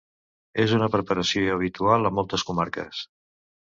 [0.63, 3.09] És una preparació habitual a moltes comarques.